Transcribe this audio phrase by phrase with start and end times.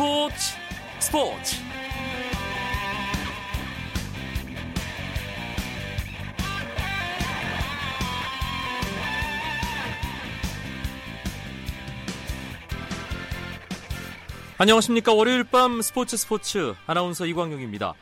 [0.00, 0.56] 스포츠
[0.98, 1.56] 스포츠.
[14.56, 15.12] 안녕하십니까.
[15.12, 16.74] 월요일 밤 스포츠 스포츠.
[16.86, 17.92] 아나운서 이광용입니다.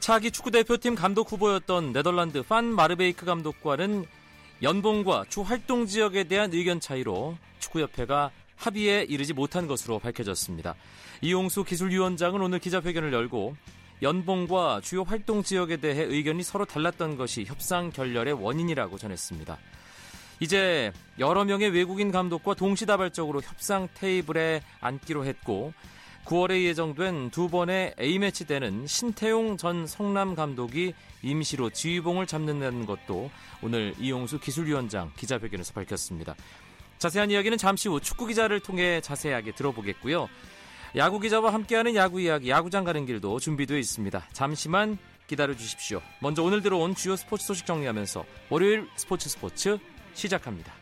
[0.00, 4.04] 차기 축구대표팀 감독 후보였던 네덜란드 판 마르베이크 감독과는
[4.62, 10.74] 연봉과 주 활동 지역에 대한 의견 차이로 축구협회가 합의에 이르지 못한 것으로 밝혀졌습니다.
[11.20, 13.56] 이용수 기술위원장은 오늘 기자회견을 열고
[14.02, 19.58] 연봉과 주요 활동 지역에 대해 의견이 서로 달랐던 것이 협상 결렬의 원인이라고 전했습니다.
[20.40, 25.72] 이제 여러 명의 외국인 감독과 동시다발적으로 협상 테이블에 앉기로 했고
[26.24, 33.30] 9월에 예정된 두 번의 A매치 때는 신태용 전 성남 감독이 임시로 지휘봉을 잡는다는 것도
[33.62, 36.34] 오늘 이용수 기술위원장 기자회견에서 밝혔습니다.
[37.02, 40.28] 자세한 이야기는 잠시 후 축구 기자를 통해 자세하게 들어보겠고요.
[40.94, 44.28] 야구 기자와 함께하는 야구 이야기, 야구장 가는 길도 준비되어 있습니다.
[44.32, 46.00] 잠시만 기다려 주십시오.
[46.20, 49.78] 먼저 오늘 들어온 주요 스포츠 소식 정리하면서 월요일 스포츠 스포츠
[50.14, 50.81] 시작합니다.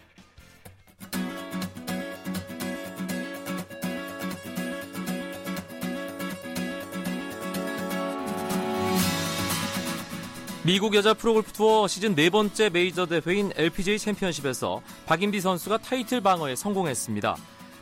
[10.62, 16.55] 미국 여자 프로골프 투어 시즌 네 번째 메이저 대회인 LPGA 챔피언십에서 박인비 선수가 타이틀 방어에
[16.55, 17.34] 성공했습니다.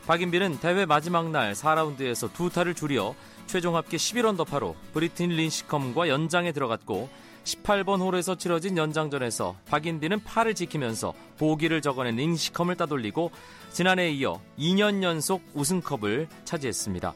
[0.07, 3.15] 박인비는 대회 마지막 날 4라운드에서 두 타를 줄여
[3.47, 7.09] 최종 합계 11언더파로 브리튼 린시컴과 연장에 들어갔고
[7.43, 13.31] 18번 홀에서 치러진 연장전에서 박인비는 파를 지키면서 보기를 적어낸 린시컴을 따돌리고
[13.73, 17.13] 지난해에 이어 2년 연속 우승컵을 차지했습니다.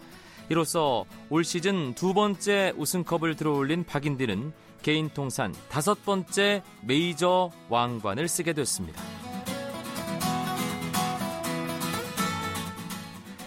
[0.50, 4.52] 이로써 올 시즌 두 번째 우승컵을 들어올린 박인비는
[4.84, 9.02] 개인 통산 다섯 번째 메이저 왕관을 쓰게 됐습니다.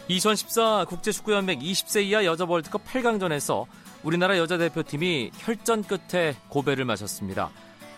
[0.09, 3.67] 2014 국제축구연맹 20세 이하 여자 월드컵 8강전에서
[4.03, 7.51] 우리나라 여자 대표팀이 혈전 끝에 고배를 마셨습니다.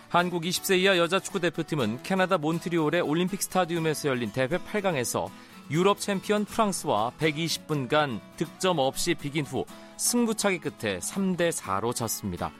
[0.08, 5.28] 한국 20세 이하 여자 축구 대표팀은 캐나다 몬트리올의 올림픽 스타디움에서 열린 대회 8강에서
[5.70, 9.66] 유럽 챔피언 프랑스와 120분간 득점 없이 비긴 후
[9.98, 12.50] 승부차기 끝에 3대 4로 졌습니다.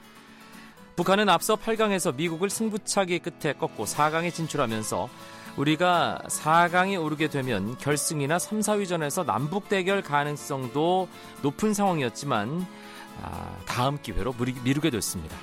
[0.99, 5.07] 북한은 앞서 8강에서 미국을 승부차기 끝에 꺾고 4강에 진출하면서
[5.55, 11.07] 우리가 4강에 오르게 되면 결승이나 3, 4위전에서 남북 대결 가능성도
[11.41, 12.67] 높은 상황이었지만
[13.23, 15.37] 아, 다음 기회로 미루게 됐습니다.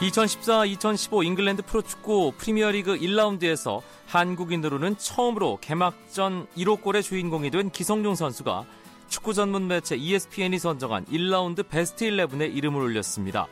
[0.00, 8.66] 2014-2015 잉글랜드 프로축구 프리미어리그 1라운드에서 한국인으로는 처음으로 개막전 1호 골의 주인공이 된 기성용 선수가
[9.08, 13.46] 축구 전문 매체 ESPN이 선정한 1라운드 베스트 11에 이름을 올렸습니다.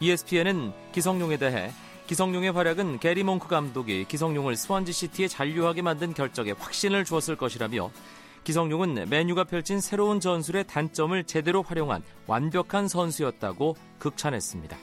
[0.00, 1.72] ESPN은 기성용에 대해
[2.06, 7.90] 기성용의 활약은 게리 몽크 감독이 기성용을 스완지 시티에 잔류하게 만든 결정에 확신을 주었을 것이라며
[8.44, 14.76] 기성용은 맨유가 펼친 새로운 전술의 단점을 제대로 활용한 완벽한 선수였다고 극찬했습니다.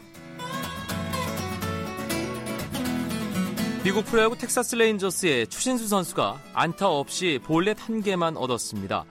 [3.84, 9.06] 미국 프로야구 텍사스 레인저스의 추신수 선수가 안타 없이 볼넷 한 개만 얻었습니다.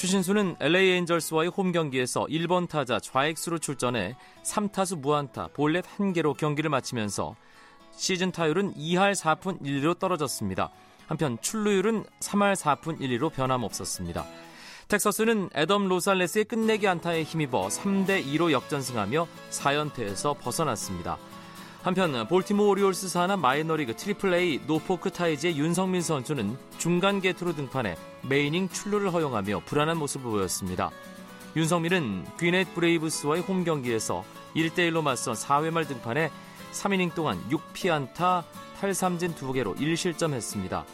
[0.00, 6.70] 추신수는 LA 엔젤스와의 홈 경기에서 1번 타자 좌익수로 출전해 3타수 무안타 볼넷 한 개로 경기를
[6.70, 7.36] 마치면서
[7.92, 10.70] 시즌 타율은 2할 4푼 1리로 떨어졌습니다.
[11.06, 14.24] 한편 출루율은 3할 4푼 1리로 변함없었습니다.
[14.88, 21.18] 텍사스는 애덤 로살레스의 끝내기 안타에 힘입어 3대 2로 역전승하며 4연패에서 벗어났습니다.
[21.82, 27.96] 한편 볼티모 오리올스 산하 마이너리그 트리플 A 노포크 타이즈의 윤석민 선수는 중간 계투로 등판해
[28.28, 30.90] 메이닝 출루를 허용하며 불안한 모습을 보였습니다.
[31.56, 34.24] 윤성민은 귀넷 브레이브스와의 홈 경기에서
[34.54, 36.30] 1대1로 맞선 4회 말 등판해
[36.72, 38.44] 3이닝 동안 6피안타,
[38.78, 40.84] 탈삼진 2개로 1실점했습니다.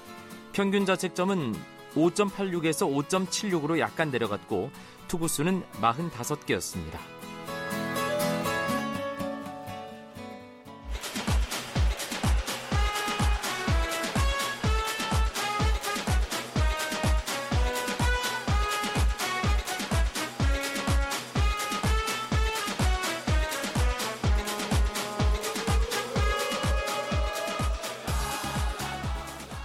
[0.52, 1.54] 평균 자책점은
[1.96, 4.70] 5.86에서 5.76으로 약간 내려갔고
[5.08, 7.15] 투구수는 45개였습니다.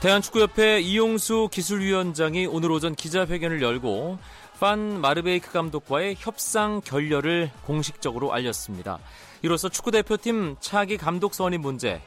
[0.02, 4.18] 대한축구협회 이용수 기술위원장이 오늘 오전 기자회견을 열고
[4.60, 8.98] 판 마르베이크 감독과의 협상 결렬을 공식적으로 알렸습니다.
[9.44, 12.02] 이로써 축구대표팀 차기 감독 선임 문제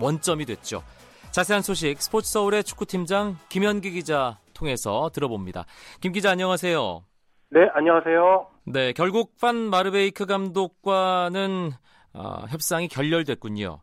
[0.00, 0.82] 원점이 됐죠.
[1.30, 5.66] 자세한 소식 스포츠 서울의 축구팀장 김현기 기자 통해서 들어봅니다.
[6.00, 7.04] 김 기자 안녕하세요.
[7.50, 8.46] 네, 안녕하세요.
[8.64, 11.70] 네, 결국 판 마르베이크 감독과는
[12.12, 13.78] 어, 협상이 결렬됐군요.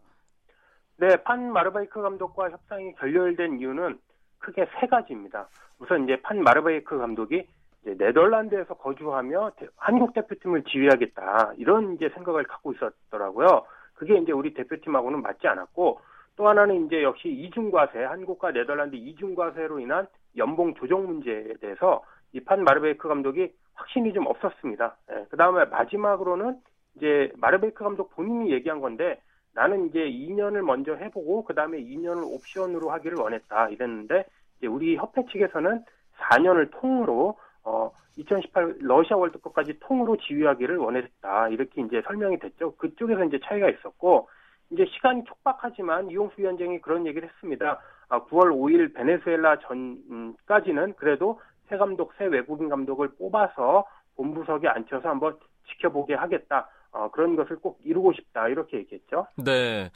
[0.98, 4.00] 네, 판 마르바이크 감독과 협상이 결렬된 이유는
[4.40, 5.48] 크게 세 가지입니다.
[5.80, 7.48] 우선 이제 판 마르베이크 감독이
[7.84, 13.66] 네덜란드에서 거주하며 한국 대표팀을 지휘하겠다 이런 이제 생각을 갖고 있었더라고요.
[13.96, 16.00] 그게 이제 우리 대표팀하고는 맞지 않았고
[16.36, 20.08] 또 하나는 이제 역시 이중과세 한국과 네덜란드 이중과세로 인한
[20.38, 22.04] 연봉 조정 문제에 대해서
[22.34, 24.96] 이 판 마르베이크 감독이 확신이 좀 없었습니다.
[25.12, 26.58] 예, 그 다음에 마지막으로는
[26.96, 29.20] 이제 마르베이크 감독 본인이 얘기한 건데
[29.54, 34.26] 나는 이제 2년을 먼저 해보고 그 다음에 2년을 옵션으로 하기를 원했다 이랬는데
[34.58, 35.84] 이제 우리 협회 측에서는
[36.18, 42.76] 4년을 통으로 어 2018 러시아 월드컵까지 통으로 지휘하기를 원했다 이렇게 이제 설명이 됐죠.
[42.76, 44.28] 그쪽에서 이제 차이가 있었고
[44.72, 47.80] 이제 시간이 촉박하지만 이용수 위원장이 그런 얘기를 했습니다.
[48.10, 51.40] 아, 9월 5일 베네수엘라 전까지는 그래도
[51.70, 53.86] 새 감독, 새 외국인 감독을 뽑아서
[54.16, 56.70] 본부석에 앉혀서 한번 지켜보게 하겠다.
[56.94, 59.28] 어, 그런 것을 꼭 이루고 싶다 이렇게 얘기했죠.
[59.38, 59.90] 네.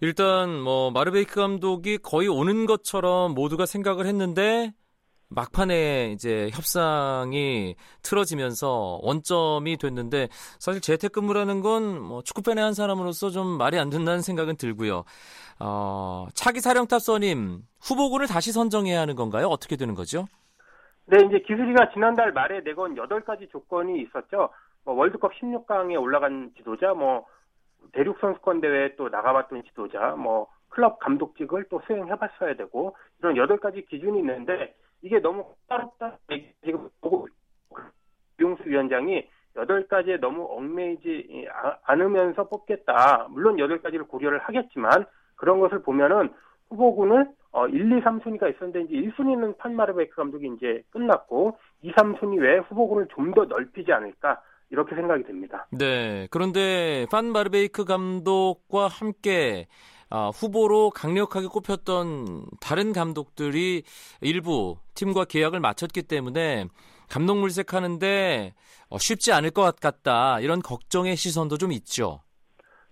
[0.00, 4.72] 일단 뭐 마르베이크 감독이 거의 오는 것처럼 모두가 생각을 했는데
[5.28, 10.28] 막판에 이제 협상이 틀어지면서 원점이 됐는데
[10.58, 15.04] 사실 재택근무라는 건 뭐 축구팬의 한 사람으로서 좀 말이 안 된다는 생각은 들고요.
[15.60, 19.46] 어, 차기 사령 탑선임 후보군을 다시 선정해야 하는 건가요?
[19.46, 20.26] 어떻게 되는 거죠?
[21.06, 24.50] 네, 이제 기술이가 지난달 말에 내건 8가지 조건이 있었죠.
[24.84, 27.26] 뭐 월드컵 16강에 올라간 지도자, 뭐
[27.92, 33.84] 대륙 선수권 대회에 또 나가봤던 지도자, 뭐 클럽 감독직을 또 수행해봤어야 되고 이런 여덟 가지
[33.84, 36.18] 기준이 있는데 이게 너무 까다롭다
[36.64, 37.28] 지금 보고
[38.40, 41.46] 유용수 위원장이 여덟 가지에 너무 얽매이지
[41.84, 43.26] 않으면서 뽑겠다.
[43.30, 45.04] 물론 여덟 가지를 고려를 하겠지만
[45.36, 46.32] 그런 것을 보면은
[46.70, 52.58] 후보군을 어 1, 2, 3순위가 있었는데 이제 1순위는 판마르베이크 감독이 이제 끝났고 2, 3순위 외에
[52.58, 54.40] 후보군을 좀 더 넓히지 않을까
[54.72, 55.66] 이렇게 생각이 됩니다.
[55.70, 56.26] 네.
[56.30, 59.68] 그런데 판 마르베이크 감독과 함께
[60.08, 63.82] 아, 후보로 강력하게 꼽혔던 다른 감독들이
[64.22, 66.66] 일부 팀과 계약을 마쳤기 때문에
[67.10, 68.54] 감독 물색하는데
[68.88, 72.20] 어, 쉽지 않을 것 같다 이런 걱정의 시선도 좀 있죠.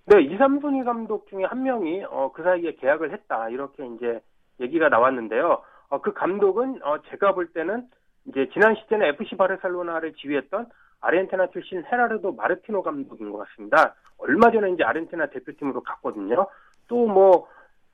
[0.05, 4.21] 네, 2, 3순위 감독 중에 한 명이 어, 그 사이에 계약을 했다 이렇게 이제
[4.61, 5.63] 얘기가 나왔는데요.
[5.89, 7.87] 어, 그 감독은 어, 제가 볼 때는
[8.27, 10.67] 이제 지난 시즌에 FC 바르셀로나를 지휘했던
[11.01, 13.95] 아르헨티나 출신 헤라르도 마르티노 감독인 것 같습니다.
[14.19, 16.47] 얼마 전에 이제 아르헨티나 대표팀으로 갔거든요.
[16.89, 17.47] 또 뭐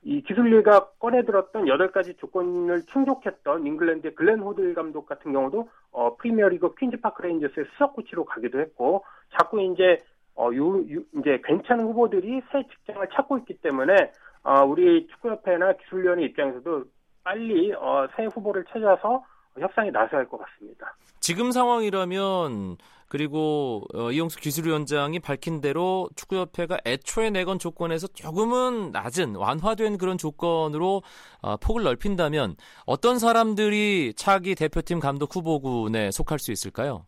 [0.03, 7.23] 이 기술위가 꺼내들었던 8가지 조건을 충족했던 잉글랜드의 글렌 호들 감독 같은 경우도 어, 프리미어리그 퀸즈파크
[7.23, 9.03] 레인저스의 수석 코치로 가기도 했고
[9.37, 9.97] 자꾸 이제
[10.35, 14.11] 어, 유, 유, 이제 괜찮은 후보들이 새 직장을 찾고 있기 때문에
[14.43, 16.83] 어, 우리 축구협회나 기술위원회 입장에서도
[17.23, 19.25] 빨리 어, 새 후보를 찾아서
[19.59, 20.95] 협상에 나서야 할 것 같습니다.
[21.19, 22.77] 지금 상황이라면
[23.09, 31.01] 그리고 어, 이용수 기술위원장이 밝힌 대로 축구협회가 애초에 내건 조건에서 조금은 낮은 완화된 그런 조건으로
[31.41, 32.55] 어, 폭을 넓힌다면
[32.85, 37.05] 어떤 사람들이 차기 대표팀 감독 후보군에 속할 수 있을까요?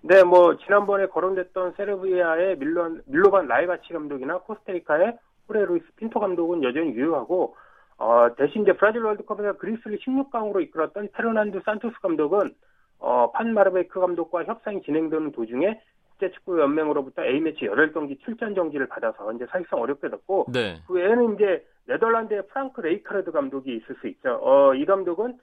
[0.00, 5.18] 네, 뭐 지난번에 거론됐던 세르비아의 밀론, 밀로반 라예바치 감독이나 코스타리카의
[5.48, 7.56] 호르헤 루이스 핀토 감독은 여전히 유효하고
[7.98, 12.54] 어, 대신 이제 브라질 월드컵에서 그리스를 16강으로 이끌었던 페르난두 산토스 감독은
[12.98, 15.80] 어, 판 마르베이크 감독과 협상이 진행되는 도중에
[16.18, 20.80] 국제축구연맹으로부터 A매치 8경기 출전 정지를 받아서 이제 사실상 어렵게 됐고 네.
[20.86, 24.38] 그 외에는 이제 네덜란드의 프랑크 레이카르트 감독이 있을 수 있죠.
[24.42, 25.38] 어, 이 감독은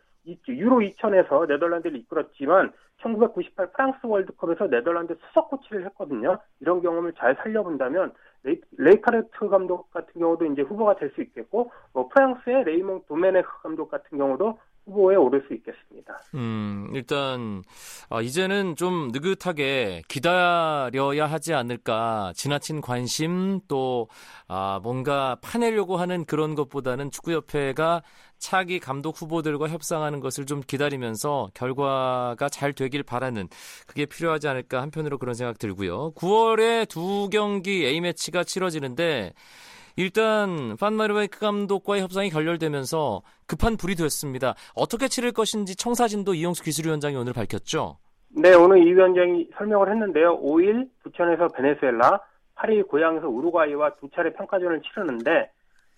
[0.48, 6.40] 유로 2000에서 네덜란드를 이끌었지만 1998 프랑스 월드컵에서 네덜란드 수석 코치를 했거든요.
[6.60, 8.14] 이런 경험을 잘 살려본다면
[8.44, 13.90] 레이, 레이카르트 감독 같은 경우도 이제 후보가 될 수 있겠고 뭐 프랑스의 레이몽 도메네크 감독
[13.90, 16.22] 같은 경우도 후보에 오를 수 있겠습니다.
[16.36, 17.64] 음, 일단
[18.10, 22.34] 아, 이제는 좀 느긋하게 기다려야 하지 않을까.
[22.36, 24.08] 지나친 관심 또
[24.48, 28.04] 아, 뭔가 파내려고 하는 그런 것보다는 축구협회가
[28.38, 33.48] 차기 감독 후보들과 협상하는 것을 좀 기다리면서 결과가 잘 되길 바라는
[33.88, 36.12] 그게 필요하지 않을까 한편으로 그런 생각 들고요.
[36.14, 39.34] 9월에 두 경기 A매치가 치러지는데
[39.98, 44.54] 일단 판마르베이크 감독과의 협상이 결렬되면서 급한 불이 됐습니다.
[44.76, 47.98] 어떻게 치를 것인지 청사진도 이용수 기술위원장이 오늘 밝혔죠.
[48.30, 50.42] 네, 오늘 이 위원장이 설명을 했는데요.
[50.42, 52.20] 5일 부천에서 베네수엘라,
[52.56, 55.50] 8일 고향에서 우루과이와 두 차례 평가전을 치르는데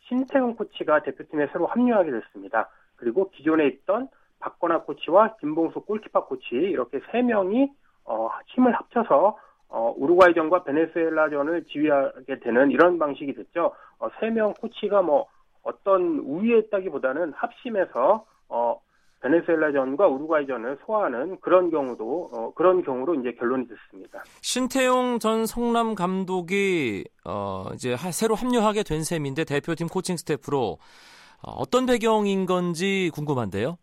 [0.08, 2.70] 신태용 코치가 대표팀에 새로 합류하게 됐습니다.
[2.96, 7.72] 그리고 기존에 있던 박건아 코치와 김봉수 골키퍼 코치 이렇게 세 명이
[8.06, 9.38] 어, 힘을 합쳐서
[9.70, 13.74] 어, 우루과이전과 베네수엘라전을 지휘하게 되는 이런 방식이 됐죠.
[14.00, 15.28] 어, 세명 코치가 뭐
[15.64, 18.80] 어떤 우위에 있다기보다는 합심해서 어,
[19.22, 24.24] 베네수엘라전과 우루과이전을 소화하는 그런 경우도 어, 그런 경우로 이제 결론이 됐습니다.
[24.42, 30.78] 신태용 전 성남 감독이 어, 이제 하, 새로 합류하게 된 셈인데 대표팀 코칭 스태프로
[31.44, 33.78] 어, 어떤 배경인 건지 궁금한데요.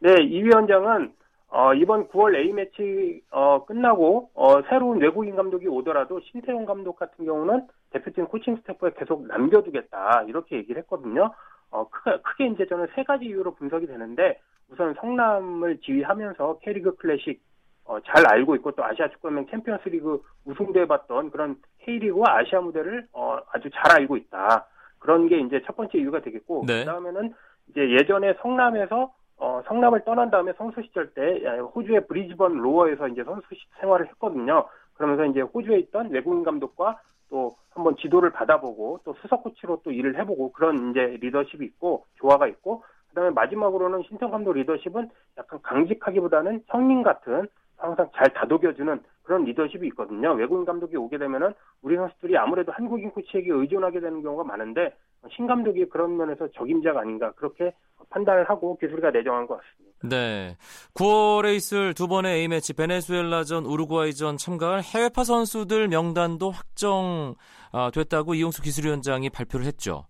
[0.00, 1.14] 네, 이 위원장은
[1.54, 7.66] 어, 이번 9월 A매치 어, 끝나고 어, 새로운 외국인 감독이 오더라도 신태용 감독 같은 경우는
[7.90, 11.30] 대표팀 코칭 스태프에 계속 남겨두겠다 이렇게 얘기를 했거든요.
[11.70, 14.40] 어, 크게, 크게 이제 저는 세 가지 이유로 분석이 되는데
[14.70, 17.42] 우선 성남을 지휘하면서 K리그 클래식
[17.84, 23.36] 어, 잘 알고 있고 또 아시아 축구연맹 챔피언스리그 우승도 해봤던 그런 K리그와 아시아 무대를 어,
[23.52, 24.68] 아주 잘 알고 있다.
[24.98, 26.86] 그런 게 이제 첫 번째 이유가 되겠고 네.
[26.86, 27.34] 그다음에는
[27.68, 31.44] 이제 예전에 성남에서 어, 성남을 떠난 다음에 선수 시절 때
[31.74, 33.42] 호주의 브리즈번 로어에서 이제 선수
[33.80, 34.68] 생활을 했거든요.
[34.94, 40.16] 그러면서 이제 호주에 있던 외국인 감독과 또 한번 지도를 받아보고 또 수석 코치로 또 일을
[40.20, 47.02] 해보고 그런 이제 리더십이 있고 조화가 있고 그다음에 마지막으로는 신청 감독 리더십은 약간 강직하기보다는 형님
[47.02, 50.34] 같은 항상 잘 다독여주는 그런 리더십이 있거든요.
[50.34, 54.94] 외국인 감독이 오게 되면은 우리 선수들이 아무래도 한국인 코치에게 의존하게 되는 경우가 많은데
[55.30, 57.72] 신 감독이 그런 면에서 적임자가 아닌가 그렇게
[58.10, 59.92] 판단을 하고 기술가 내정한 것 같습니다.
[60.08, 60.56] 네.
[60.94, 69.64] 9월에 있을 두 번의 A매치 베네수엘라전, 우루과이전 참가할 해외파 선수들 명단도 확정됐다고 이용수 기술위원장이 발표를
[69.66, 70.06] 했죠.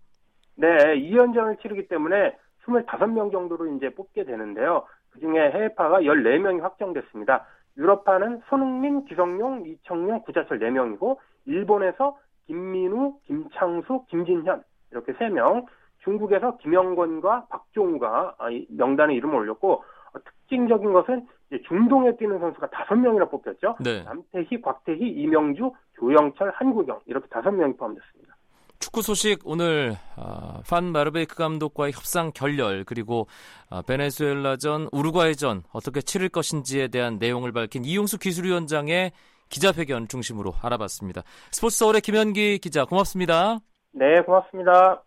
[0.55, 4.85] 네, 2연전을 치르기 때문에 25명 정도로 이제 뽑게 되는데요.
[5.11, 7.47] 그중에 해외파가 14명이 확정됐습니다.
[7.77, 12.17] 유럽파는 손흥민, 기성용, 이청용, 구자철 4명이고 일본에서
[12.47, 14.63] 김민우, 김창수, 김진현
[14.93, 15.67] 이렇게 3명,
[16.05, 19.73] 중국에서 김영권과 박종우가 아, 명단에 이름을 올렸고
[20.15, 21.27] 어, 특징적인 것은
[21.69, 23.77] 중동에 뛰는 선수가 5명이나 뽑혔죠.
[23.81, 24.03] 네.
[24.05, 28.37] 남태희, 곽태희, 이명주, 조영철, 한국영 이렇게 5명이 포함됐습니다.
[28.79, 33.29] 축구 소식 오늘 어, 판 마르베이크 감독과의 협상 결렬 그리고
[33.71, 39.13] 어, 베네수엘라전, 우루과이전 어떻게 치를 것인지에 대한 내용을 밝힌 이용수 기술위원장의
[39.51, 41.23] 기자회견 중심으로 알아봤습니다.
[41.53, 43.59] 스포츠 서울의 김현기 기자 고맙습니다.
[43.95, 45.03] 네, 고맙습니다.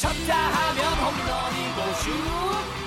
[0.00, 2.10] 쳤다 하면 홈런이고 슛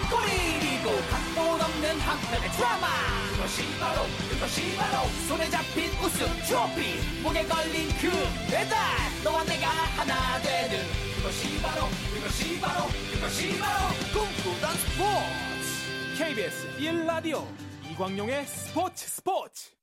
[0.09, 2.87] 골이고 각본 없는 한편의 드라마.
[3.31, 7.21] 그것이 바로 그것이 바로 손에 잡힌 우승 트로피.
[7.21, 8.09] 목에 걸린 그
[8.49, 8.75] 배달
[9.23, 10.83] 너와 내가 하나 되는.
[11.17, 16.17] 그것이 바로 그것이 바로 그것이 바로 꿈꾸던 스포츠.
[16.17, 17.45] KBS 1라디오
[17.91, 19.76] 이광용의 스포츠 스포츠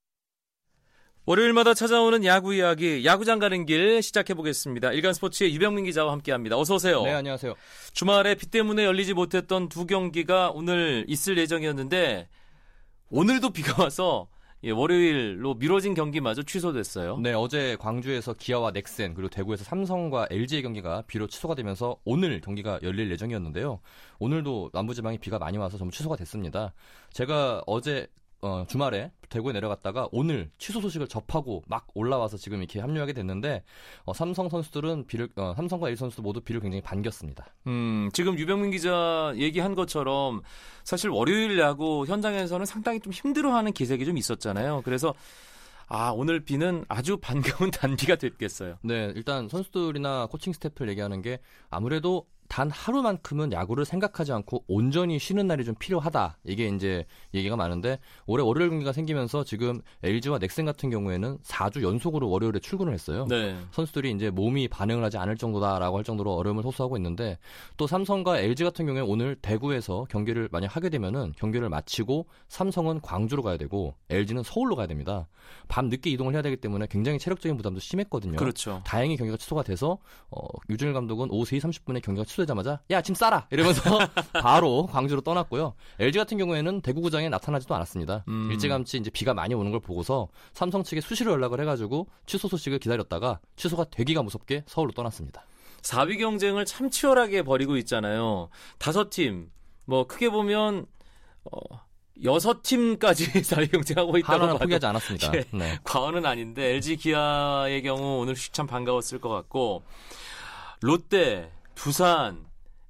[1.27, 4.91] 월요일마다 찾아오는 야구 이야기, 야구장 가는 길 시작해 보겠습니다.
[4.91, 6.55] 일간 스포츠의 유병민 기자와 함께 합니다.
[6.55, 7.01] 어서 오세요.
[7.01, 7.55] 네, 안녕하세요.
[7.93, 12.29] 주말에 비 때문에 열리지 못했던 두 경기가 오늘 있을 예정이었는데,
[13.09, 14.27] 오늘도 비가 와서
[14.63, 17.17] 예, 월요일로 미뤄진 경기마저 취소됐어요.
[17.17, 22.79] 네, 어제 광주에서 기아와 넥센 그리고 대구에서 삼성과 LG의 경기가 비로 취소가 되면서 오늘 경기가
[22.83, 23.79] 열릴 예정이었는데요.
[24.19, 26.73] 오늘도 남부지방에 비가 많이 와서 전부 취소가 됐습니다.
[27.13, 28.07] 제가 어제
[28.41, 33.63] 어, 주말에 대구에 내려갔다가 오늘 취소 소식을 접하고 막 올라와서 지금 이렇게 합류하게 됐는데
[34.03, 37.47] 어, 삼성 선수들은 비를 어, 삼성과 일 선수도 모두 비를 굉장히 반겼습니다.
[37.67, 40.41] 음, 지금 유병민 기자 얘기한 것처럼
[40.83, 44.81] 사실 월요일 야구 현장에서는 상당히 좀 힘들어하는 기색이 좀 있었잖아요.
[44.83, 45.13] 그래서
[45.87, 48.77] 아, 오늘 비는 아주 반가운 단비가 됐겠어요.
[48.83, 51.39] 네, 일단 선수들이나 코칭 스태프를 얘기하는 게
[51.69, 56.37] 아무래도 단 하루만큼은 야구를 생각하지 않고 온전히 쉬는 날이 좀 필요하다.
[56.45, 62.29] 이게 이제 얘기가 많은데 올해 월요일 경기가 생기면서 지금 LG와 넥센 같은 경우에는 4주 연속으로
[62.29, 63.25] 월요일에 출근을 했어요.
[63.29, 63.57] 네.
[63.71, 67.37] 선수들이 이제 몸이 반응을 하지 않을 정도다라고 할 정도로 어려움을 호소하고 있는데
[67.77, 73.43] 또 삼성과 LG 같은 경우에 오늘 대구에서 경기를 만약 하게 되면은 경기를 마치고 삼성은 광주로
[73.43, 75.27] 가야 되고 LG는 서울로 가야 됩니다.
[75.67, 78.37] 밤 늦게 이동을 해야 되기 때문에 굉장히 체력적인 부담도 심했거든요.
[78.37, 78.81] 그렇죠.
[78.85, 79.97] 다행히 경기가 취소가 돼서
[80.29, 83.81] 어, 유준일 감독은 오후 3시 30분에 경기가 취소 되자마자 야 짐 싸라 이러면서
[84.41, 85.75] 바로 광주로 떠났고요.
[85.99, 88.23] LG 같은 경우에는 대구구장에 나타나지도 않았습니다.
[88.27, 88.49] 음.
[88.51, 93.39] 일찌감치 이제 비가 많이 오는 걸 보고서 삼성 측에 수시로 연락을 해가지고 취소 소식을 기다렸다가
[93.55, 95.45] 취소가 되기가 무섭게 서울로 떠났습니다.
[95.81, 98.49] 4위 경쟁을 참 치열하게 벌이고 있잖아요.
[98.79, 99.51] 다섯 팀,
[99.85, 100.87] 뭐 크게 보면
[101.51, 101.59] 어,
[102.23, 105.31] 여섯 팀까지 4위 경쟁하고 있다고 하나는 포기하지 않았습니다.
[105.35, 105.77] 예, 네.
[105.83, 109.83] 과언은 아닌데 LG 기아의 경우 오늘 참 반가웠을 것 같고
[110.81, 112.45] 롯데, 두산,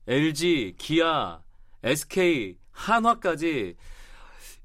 [0.08, 1.42] LG, 기아,
[1.84, 3.76] SK, 한화까지.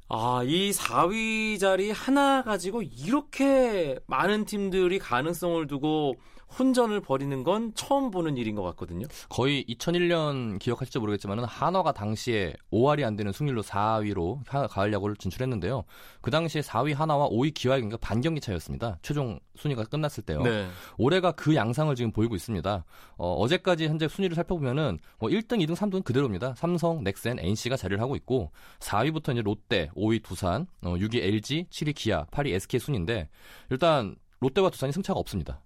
[0.09, 6.17] 아, 이 4위 자리 하나 가지고 이렇게 많은 팀들이 가능성을 두고
[6.59, 9.07] 혼전을 벌이는 건 처음 보는 일인 것 같거든요.
[9.29, 15.85] 거의 2001년 기억하실지 모르겠지만 한화가 당시에 5할이 안 되는 승률로 4위로 가을 야구를 진출했는데요.
[16.21, 18.99] 그 당시에 4위 한화와 5위 기아의 경기가 반경기 차였습니다.
[19.03, 20.43] 최종 순위가 끝났을 때요.
[20.43, 20.67] 네.
[20.99, 22.85] 올해가 그 양상을 지금 보이고 있습니다.
[23.17, 26.55] 어, 제까지 현재 순위를 살펴보면은 뭐 1등, 2등, 3등 그대로입니다.
[26.57, 31.95] 삼성, 넥센, NC가 자리를 하고 있고 4위부터 이제 롯데, 5위 두산, 어, 6위 LG, 7위
[31.95, 33.29] 기아, 8위 SK 순인데
[33.71, 35.61] 일단 롯데와 두산이 승차가 없습니다.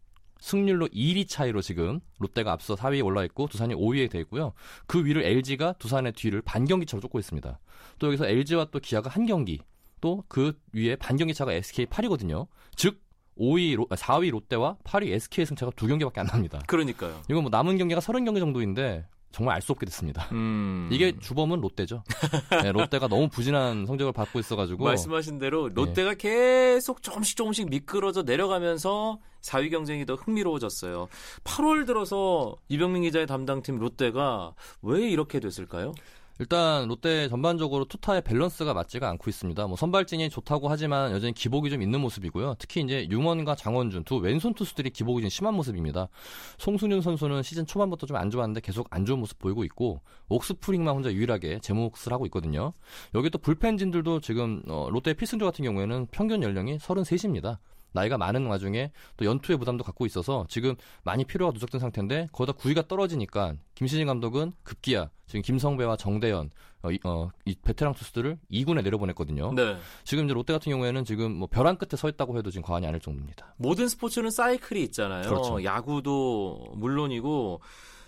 [0.45, 4.53] 승률로 1위 차이로 지금 롯데가 앞서 4위에 올라 있고 두산이 5위에 돼 있고요.
[4.87, 7.59] 그 위를 LG가 두산의 뒤를 반경기 차로 쫓고 있습니다.
[7.99, 9.61] 또 여기서 LG와 또 기아가 한 경기,
[10.03, 12.47] 또 그 위에 반경기 차가 SK 8이거든요.
[12.77, 13.01] 즉
[13.39, 16.61] 5위, 로, 4위 롯데와 8위 SK의 승차가 두 경기밖에 안 납니다.
[16.67, 17.23] 그러니까요.
[17.31, 20.29] 이건 뭐 남은 경기가 30경기 정도인데 정말 알 수 없게 됐습니다.
[20.33, 20.91] 음.
[20.93, 22.05] 이게 주범은 롯데죠.
[22.63, 25.75] 네, 롯데가 너무 부진한 성적을 받고 있어가지고 말씀하신 대로 네.
[25.75, 31.09] 롯데가 계속 조금씩 조금씩 미끄러져 내려가면서 4위 경쟁이 더 흥미로워졌어요.
[31.45, 35.93] 8월 들어서 이병민 기자의 담당팀 롯데가 왜 이렇게 됐을까요?
[36.41, 39.69] 일단 롯데 전반적으로 투타의 밸런스가 맞지가 않고 있습니다.
[39.69, 42.57] 뭐 선발진이 좋다고 하지만 여전히 기복이 좀 있는 모습이고요.
[42.59, 46.09] 특히 이제 융원과 장원준 두 왼손 투수들이 기복이 좀 심한 모습입니다.
[46.59, 51.13] 송승윤 선수는 시즌 초반부터 좀 안 좋았는데 계속 안 좋은 모습 보이고 있고 옥스프링만 혼자
[51.13, 52.73] 유일하게 제몫을 하고 있거든요.
[53.15, 57.59] 여기 또 불펜진들도 지금 어, 롯데 필승조 같은 경우에는 평균 연령이 33입니다.
[57.95, 60.75] 나이가 많은 와중에 또 연투의 부담도 갖고 있어서 지금
[61.05, 66.51] 많이 필요가 누적된 상태인데 거기다 구위가 떨어지니까 김시진 감독은 급기야 지금 김성배와 정대현
[66.83, 69.55] 어, 이, 어, 이 베테랑 투수들을 2군에 내려보냈거든요.
[69.55, 69.79] 네.
[70.05, 73.01] 지금 이제 롯데 같은 경우에는 지금 뭐 벼랑 끝에 서 있다고 해도 지금 과언이 아닐
[73.01, 73.55] 정도입니다.
[73.57, 75.23] 모든 스포츠는 사이클이 있잖아요.
[75.23, 75.65] 그렇죠.
[75.65, 77.61] 야구도 물론이고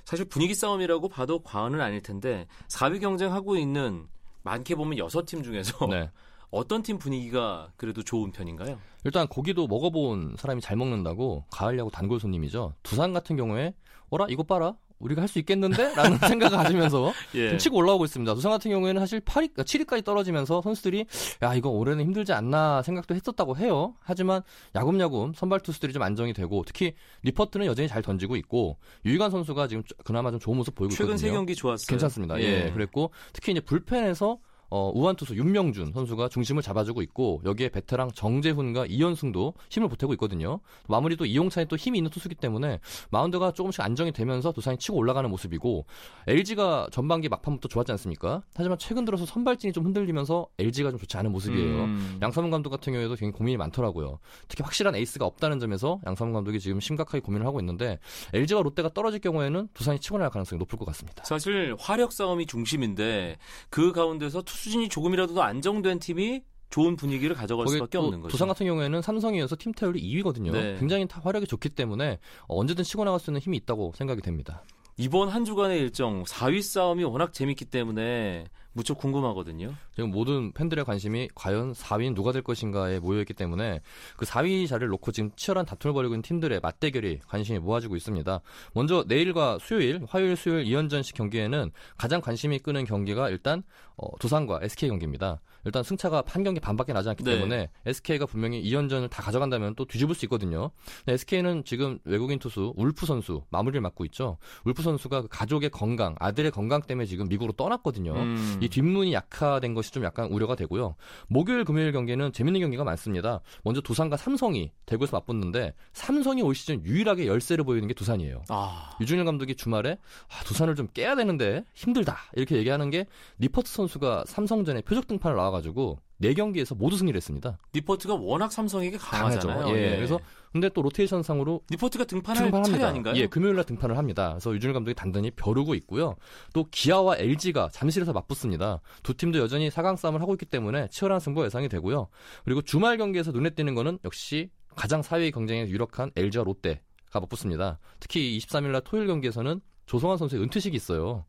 [0.05, 4.07] 사실 분위기 싸움이라고 봐도 과언은 아닐 텐데 4위 경쟁하고 있는
[4.43, 6.11] 많게 보면 6팀 중에서 네.
[6.57, 8.79] 어떤 팀 분위기가 그래도 좋은 편인가요?
[9.05, 12.75] 일단 고기도 먹어본 사람이 잘 먹는다고 가을 야구 단골 손님이죠.
[12.83, 13.75] 두산 같은 경우에
[14.11, 15.95] 어라 이거 봐라 우리가 할 수 있겠는데?
[15.95, 17.51] 라는 생각을 가지면서 예.
[17.51, 18.33] 좀 치고 올라오고 있습니다.
[18.35, 21.05] 두산 같은 경우에는 사실 8위, 7위까지 떨어지면서 선수들이
[21.43, 23.95] 야 이거 올해는 힘들지 않나 생각도 했었다고 해요.
[24.01, 24.41] 하지만
[24.75, 26.95] 야금야금 선발 투수들이 좀 안정이 되고 특히
[27.25, 31.29] 리퍼트는 여전히 잘 던지고 있고 유희관 선수가 지금 그나마 좀 좋은 모습 보이고 최근 있거든요.
[31.29, 31.87] 세 경기 좋았어요.
[31.89, 32.41] 괜찮습니다.
[32.41, 32.71] 예.
[32.73, 34.39] 그랬고 특히 이제 불펜에서
[34.71, 40.61] 어, 우한 투수 윤명준 선수가 중심을 잡아주고 있고 여기에 베테랑 정재훈과 이현승도 힘을 보태고 있거든요.
[40.89, 42.81] 마무리도 이용찬이 또 힘이 있는 투수기 때문에
[43.11, 45.87] 마운드가 조금씩 안정이 되면서 두산이 치고 올라가는 모습이고
[46.27, 48.43] LG가 전반기 막판부터 좋았지 않습니까?
[48.55, 51.85] 하지만 최근 들어서 선발진이 좀 흔들리면서 LG가 좀 좋지 않은 모습이에요.
[51.85, 52.19] 음.
[52.23, 54.19] 양삼훈 감독 같은 경우에도 굉장히 고민이 많더라고요.
[54.49, 57.99] 특히 확실한 에이스가 없다는 점에서 양삼훈 감독이 지금 심각하게 고민을 하고 있는데
[58.33, 61.25] LG와 롯데가 떨어질 경우에는 두산이 치고 나갈 가능성이 높을 것 같습니다.
[61.25, 63.37] 사실 화력 싸움이 중심인데
[63.71, 68.33] 그 가운데서 투수진이 조금이라도 더 안정된 팀이 좋은 분위기를 가져갈 수밖에 또 없는 거죠.
[68.33, 70.51] 두산 같은 경우에는 삼성이어서 팀 타율이 2위거든요.
[70.53, 70.77] 네.
[70.79, 74.65] 굉장히 타- 화력이 좋기 때문에 언제든 치고 나갈 수 있는 힘이 있다고 생각이 됩니다.
[74.97, 79.75] 이번 한 주간의 일정 4위 싸움이 워낙 재밌기 때문에 무척 궁금하거든요.
[79.95, 83.81] 지금 모든 팬들의 관심이 과연 4위는 누가 될 것인가에 모여있기 때문에
[84.19, 88.41] 그 4위 자리를 놓고 지금 치열한 다툼을 벌이고 있는 팀들의 맞대결이 관심이 모아지고 있습니다.
[88.75, 93.63] 먼저 내일과 수요일, 화요일, 수요일 2연전식 경기에는 가장 관심이 끄는 경기가 일단
[93.97, 95.41] 어, 두산과 SK 경기입니다.
[95.65, 97.35] 일단 승차가 한 경기 반밖에 나지 않기 네.
[97.35, 100.71] 때문에 SK가 분명히 2연전을 다 가져간다면 또 뒤집을 수 있거든요.
[101.09, 104.37] SK는 지금 외국인 투수 울프 선수 마무리를 맡고 있죠.
[104.65, 108.13] 울프 선수가 그 가족의 건강, 아들의 건강 때문에 지금 미국으로 떠났거든요.
[108.15, 108.59] 음.
[108.67, 110.97] 이 뒷문이 약화된 것이 좀 약간 우려가 되고요.
[111.29, 113.41] 목요일, 금요일 경기는 재밌는 경기가 많습니다.
[113.63, 118.45] 먼저 두산과 삼성이 대구에서 맞붙는데 삼성이 올 시즌 유일하게 열세를 보이는 게 두산이에요.
[118.49, 119.99] 아, 유준일 감독이 주말에
[120.29, 123.07] 아, 두산을 좀 깨야 되는데 힘들다 이렇게 얘기하는 게
[123.39, 127.59] 니퍼트 선수가 삼성전에 표적 등판을 나와가지고 네 경기에서 모두 승리를 했습니다.
[127.75, 129.49] 니퍼트가 워낙 삼성에게 강하죠.
[129.49, 129.77] 강하잖아요.
[129.77, 129.97] 예.
[129.97, 130.19] 그래서
[130.53, 132.79] 근데 또 로테이션 상으로 니퍼트가 등판할 등판합니다.
[132.79, 133.15] 차례 아닌가요?
[133.17, 134.31] 예, 금요일 날 등판을 합니다.
[134.31, 136.17] 그래서 류중일 감독이 단단히 벼르고 있고요.
[136.55, 138.81] 또 기아와 LG가 잠실에서 맞붙습니다.
[139.03, 142.09] 두 팀도 여전히 4강 싸움을 하고 있기 때문에 치열한 승부 예상이 되고요.
[142.45, 146.81] 그리고 주말 경기에서 눈에 띄는 거는 역시 가장 4위 경쟁에 유력한 LG와 롯데가
[147.13, 147.79] 맞붙습니다.
[148.01, 151.27] 특히 23일 날 토요일 경기에서는 조성환 선수의 은퇴식이 있어요.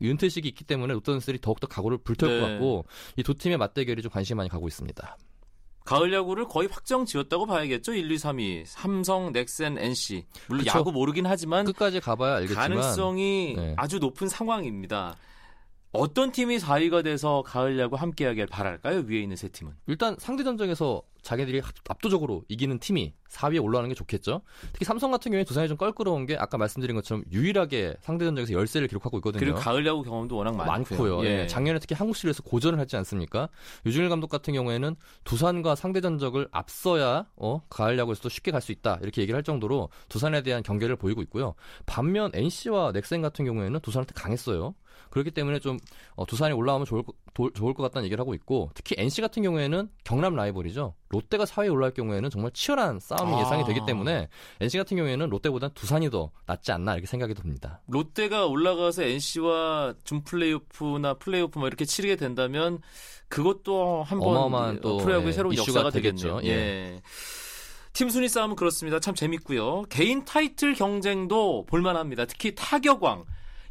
[0.00, 2.40] 이 은퇴식이 있기 때문에 롯데 선수들이 더욱더 각오를 불태울 네.
[2.40, 2.84] 것 같고
[3.16, 5.16] 이 두 팀의 맞대결이 좀 관심이 많이 가고 있습니다.
[5.84, 7.94] 가을 야구를 거의 확정 지었다고 봐야겠죠.
[7.94, 8.64] 1, 2, 3위.
[8.66, 10.24] 삼성, 넥센, NC.
[10.48, 10.78] 물론 그쵸.
[10.78, 13.74] 야구 모르긴 하지만 끝까지 가봐야 알겠지만 가능성이 네.
[13.76, 15.16] 아주 높은 상황입니다.
[15.92, 19.04] 어떤 팀이 4위가 돼서 가을 야구 함께하길 바랄까요?
[19.06, 19.72] 위에 있는 세 팀은.
[19.86, 24.42] 일단 상대 전적에서 자기들이 합- 압도적으로 이기는 팀이 4위에 올라가는 게 좋겠죠.
[24.72, 28.86] 특히 삼성 같은 경우에 두산이 좀 껄끄러운 게 아까 말씀드린 것처럼 유일하게 상대 전적에서 열세를
[28.86, 29.40] 기록하고 있거든요.
[29.40, 30.76] 그리고 가을 야구 경험도 워낙 많고요.
[31.18, 31.24] 많고요.
[31.26, 31.46] 예.
[31.48, 33.48] 작년에 특히 한국 시리즈에서 고전을 했지 않습니까?
[33.84, 38.98] 유준일 감독 같은 경우에는 두산과 상대 전적을 앞서야 어, 가을 야구에서도 쉽게 갈 수 있다
[39.02, 41.54] 이렇게 얘기를 할 정도로 두산에 대한 경계를 보이고 있고요.
[41.86, 44.74] 반면 NC와 넥센 같은 경우에는 두산한테 강했어요.
[45.10, 45.78] 그렇기 때문에 좀
[46.14, 49.42] 어, 두산이 올라오면 좋을, 거- 도- 좋을 것 같다는 얘기를 하고 있고 특히 NC 같은
[49.42, 50.94] 경우에는 경남 라이벌이죠.
[51.08, 53.40] 롯데가 4위에 올라올 경우에는 정말 치열한 싸움이 아.
[53.40, 54.28] 예상이 되기 때문에
[54.60, 57.80] NC 같은 경우에는 롯데보단 두산이 더 낫지 않나 이렇게 생각이 듭니다.
[57.86, 62.80] 롯데가 올라가서 NC와 준 플레이오프나 플레이오프 뭐 이렇게 치르게 된다면
[63.28, 66.40] 그것도 한번 프로야구의 예, 새로운 이슈가 역사가 되겠죠.
[66.40, 66.48] 되겠죠.
[66.48, 67.00] 예.
[67.92, 69.00] 팀 순위 싸움은 그렇습니다.
[69.00, 69.84] 참 재밌고요.
[69.88, 72.26] 개인 타이틀 경쟁도 볼만합니다.
[72.26, 73.24] 특히 타격왕.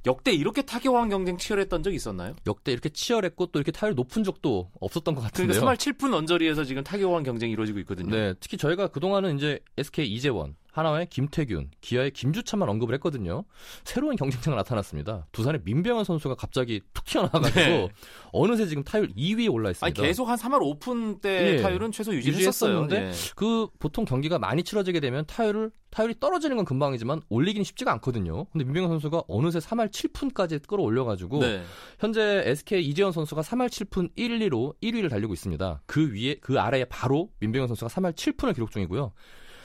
[0.05, 2.35] 역대 이렇게 타격왕 경쟁 치열했던 적 있었나요?
[2.47, 5.59] 역대 이렇게 치열했고 또 이렇게 타율 높은 적도 없었던 것 같은데요.
[5.59, 8.15] 그러니까 3할 7푼 언저리에서 지금 타격왕 경쟁이 이루어지고 있거든요.
[8.15, 13.45] 네, 특히 저희가 그동안은 이제 SK 이재원, 한화의 김태균, 기아의 김주찬만 언급을 했거든요.
[13.83, 15.25] 새로운 경쟁자가 나타났습니다.
[15.31, 17.89] 두산의 민병헌 선수가 갑자기 툭 튀어나와가지고 네.
[18.33, 20.01] 어느새 지금 타율 2위에 올라 아니 있습니다.
[20.01, 21.61] 계속 한 3할 5푼 대 예.
[21.61, 22.13] 타율은 최소.
[22.13, 28.43] 유지했었는데 그 보통 경기가 많이 치러지게 되면 타율을 타율이 떨어지는 건 금방이지만 올리기는 쉽지가 않거든요.
[28.51, 31.63] 근데 민병헌 선수가 어느새 3할 7푼까지 끌어올려가지고 네.
[31.99, 35.83] 현재 SK 이재원 선수가 3할 7푼 1, 2로 1위를 달리고 있습니다.
[35.85, 39.13] 그 위에 그 아래에 바로 민병헌 선수가 3할 7푼을 기록 중이고요.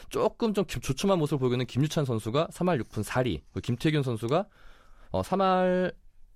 [0.08, 4.46] 조금 좀 기- 조촐한 모습을 보이고 있는 김유찬 선수가 3할 6푼 4리, 김태균 선수가
[5.10, 5.92] 어 3할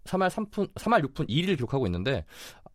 [0.07, 2.25] 3할 3푼 3할 6푼 2리를 기록하고 있는데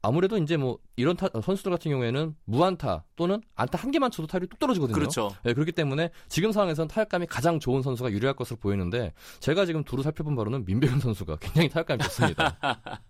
[0.02, 4.48] 아무래도 이제 뭐 이런 타- 선수들 같은 경우에는 무안타 또는 안타 한 개만 쳐도 타율이
[4.48, 4.94] 뚝 떨어지거든요.
[4.96, 5.32] 그렇죠.
[5.44, 10.02] 네, 그렇기 때문에 지금 상황에서는 타격감이 가장 좋은 선수가 유리할 것으로 보이는데 제가 지금 두루
[10.04, 12.58] 살펴본 바로는 민병현 선수가 굉장히 타격감이 좋습니다.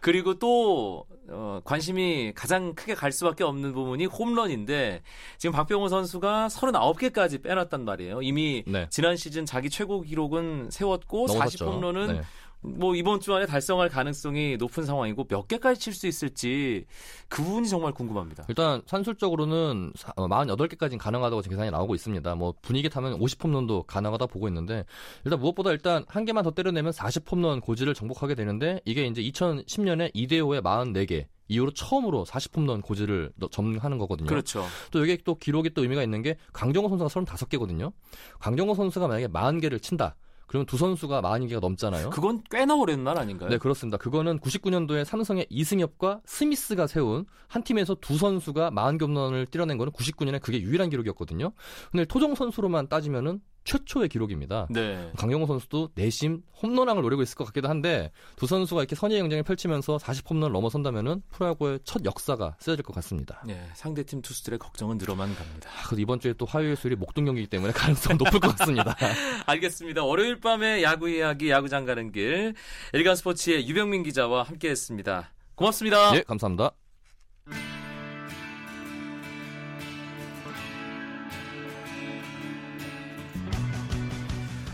[0.00, 5.02] 그리고 또 어, 관심이 가장 크게 갈 수밖에 없는 부분이 홈런인데
[5.38, 8.22] 지금 박병호 선수가 39개까지 빼놨단 말이에요.
[8.22, 8.86] 이미 네.
[8.90, 11.66] 지난 시즌 자기 최고 기록은 세웠고 넘어섰죠.
[11.70, 12.20] 40홈런은 네.
[12.62, 16.84] 뭐 이번 주 안에 달성할 가능성이 높은 상황이고 몇 개까지 칠 수 있을지
[17.28, 18.44] 그 부분이 정말 궁금합니다.
[18.48, 22.34] 일단 산술적으로는 사- 어, 48개까지는 가능하다고 지금 계산이 나오고 있습니다.
[22.34, 24.84] 뭐 분위기 타면 50홈런도 가능하다 보고 있는데
[25.24, 30.60] 일단 무엇보다 일단 한 개만 더 때려내면 40홈런 고지를 정복하게 되는데 이게 이제 2010년에 이대호의
[30.62, 34.28] 44개 이후로 처음으로 40홈런 고지를 너- 점하는 거거든요.
[34.28, 34.64] 그렇죠.
[34.92, 37.92] 또 여기 또 기록이 또 의미가 있는 게 강정호 선수가 35개거든요.
[38.38, 40.14] 강정호 선수가 만약에 40개를 친다.
[40.50, 42.10] 그러면 두 선수가 40개가 넘잖아요.
[42.10, 43.50] 그건 꽤나 오랜 날 아닌가요?
[43.50, 43.96] 네, 그렇습니다.
[43.98, 50.42] 그거는 99년도에 삼성의 이승엽과 스미스가 세운 한 팀에서 두 선수가 40개 홈런을 뛰어낸 거는 99년에
[50.42, 51.52] 그게 유일한 기록이었거든요.
[51.92, 54.66] 근데 토종 선수로만 따지면은 최초의 기록입니다.
[54.70, 55.10] 네.
[55.16, 59.98] 강영호 선수도 내심 홈런왕을 노리고 있을 것 같기도 한데 두 선수가 이렇게 선의의 경쟁을 펼치면서
[59.98, 63.42] 40홈런을 넘어선다면은 프로야구의 첫 역사가 쓰여질 것 같습니다.
[63.46, 65.70] 네, 상대팀 투수들의 걱정은 늘어만 갑니다.
[65.70, 68.96] 아, 그래도 이번 주에 또 화요일 수요일이 목동 경기이기 때문에 가능성 높을 것 같습니다.
[69.46, 70.04] 알겠습니다.
[70.04, 72.54] 월요일 밤에 야구 이야기, 야구장 가는 길,
[72.92, 75.32] 일간 스포츠의 유병민 기자와 함께했습니다.
[75.54, 76.16] 고맙습니다.
[76.16, 76.72] 예, 감사합니다.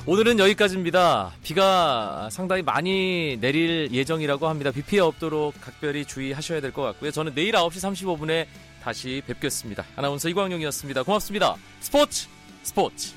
[0.08, 1.32] 오늘은 여기까지입니다.
[1.42, 4.70] 비가 상당히 많이 내릴 예정이라고 합니다.
[4.70, 7.10] 비 피해 없도록 각별히 주의하셔야 될 것 같고요.
[7.10, 8.46] 저는 내일 9시 35분에
[8.82, 9.84] 다시 뵙겠습니다.
[9.96, 11.02] 아나운서 이광용이었습니다.
[11.02, 11.56] 고맙습니다.
[11.80, 12.28] 스포츠
[12.62, 13.14] 스포츠.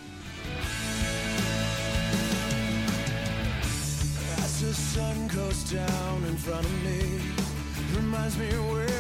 [4.39, 7.19] As the sun goes down in front of me,
[7.95, 8.98] reminds me where